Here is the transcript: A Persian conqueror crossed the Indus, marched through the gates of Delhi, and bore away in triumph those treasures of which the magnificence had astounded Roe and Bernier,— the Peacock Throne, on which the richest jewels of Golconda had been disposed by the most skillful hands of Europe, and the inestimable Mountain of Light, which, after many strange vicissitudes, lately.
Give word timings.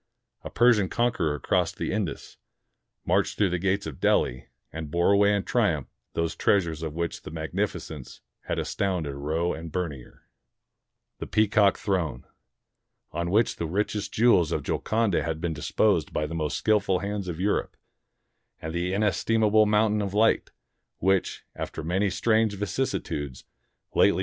A 0.43 0.49
Persian 0.49 0.89
conqueror 0.89 1.37
crossed 1.37 1.77
the 1.77 1.91
Indus, 1.91 2.37
marched 3.05 3.37
through 3.37 3.51
the 3.51 3.59
gates 3.59 3.85
of 3.85 3.99
Delhi, 3.99 4.47
and 4.73 4.89
bore 4.89 5.11
away 5.11 5.31
in 5.35 5.43
triumph 5.43 5.89
those 6.13 6.35
treasures 6.35 6.81
of 6.81 6.95
which 6.95 7.21
the 7.21 7.29
magnificence 7.29 8.19
had 8.45 8.57
astounded 8.57 9.13
Roe 9.13 9.53
and 9.53 9.71
Bernier,— 9.71 10.23
the 11.19 11.27
Peacock 11.27 11.77
Throne, 11.77 12.25
on 13.11 13.29
which 13.29 13.57
the 13.57 13.67
richest 13.67 14.11
jewels 14.11 14.51
of 14.51 14.63
Golconda 14.63 15.21
had 15.21 15.39
been 15.39 15.53
disposed 15.53 16.11
by 16.11 16.25
the 16.25 16.33
most 16.33 16.57
skillful 16.57 16.97
hands 16.97 17.27
of 17.27 17.39
Europe, 17.39 17.77
and 18.59 18.73
the 18.73 18.93
inestimable 18.95 19.67
Mountain 19.67 20.01
of 20.01 20.15
Light, 20.15 20.49
which, 20.97 21.43
after 21.55 21.83
many 21.83 22.09
strange 22.09 22.55
vicissitudes, 22.55 23.43
lately. 23.93 24.19